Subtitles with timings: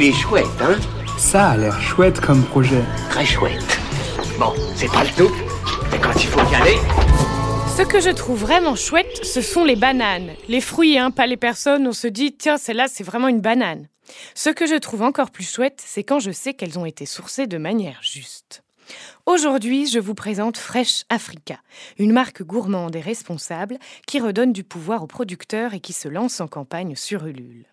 [0.00, 0.78] Il est chouette, hein
[1.18, 2.84] Ça a l'air chouette comme projet.
[3.10, 3.80] Très chouette.
[4.38, 5.34] Bon, c'est pas le tout,
[5.90, 6.76] mais quand il faut y aller...
[7.76, 10.30] Ce que je trouve vraiment chouette, ce sont les bananes.
[10.46, 13.88] Les fruits, hein, pas les personnes, on se dit, tiens, celle-là, c'est vraiment une banane.
[14.36, 17.48] Ce que je trouve encore plus chouette, c'est quand je sais qu'elles ont été sourcées
[17.48, 18.62] de manière juste.
[19.26, 21.58] Aujourd'hui, je vous présente Fresh Africa,
[21.98, 26.40] une marque gourmande et responsable qui redonne du pouvoir aux producteurs et qui se lance
[26.40, 27.66] en campagne sur Ulule.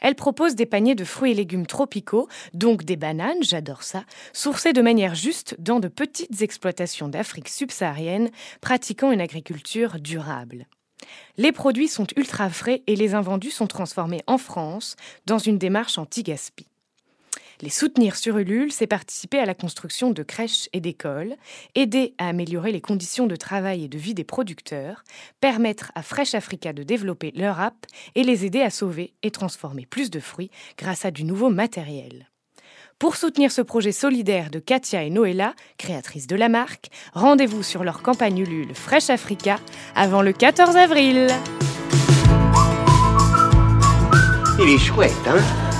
[0.00, 4.72] Elle propose des paniers de fruits et légumes tropicaux, donc des bananes, j'adore ça, sourcés
[4.72, 10.66] de manière juste dans de petites exploitations d'Afrique subsaharienne pratiquant une agriculture durable.
[11.36, 15.98] Les produits sont ultra frais et les invendus sont transformés en France dans une démarche
[15.98, 16.66] anti-gaspi.
[17.62, 21.36] Les soutenir sur Ulule, c'est participer à la construction de crèches et d'écoles,
[21.74, 25.04] aider à améliorer les conditions de travail et de vie des producteurs,
[25.40, 29.86] permettre à Fresh Africa de développer leur app et les aider à sauver et transformer
[29.86, 32.28] plus de fruits grâce à du nouveau matériel.
[32.98, 37.84] Pour soutenir ce projet solidaire de Katia et Noëlla, créatrices de la marque, rendez-vous sur
[37.84, 39.58] leur campagne Ulule Fresh Africa
[39.94, 41.28] avant le 14 avril.
[44.58, 45.65] Il est chouette, hein?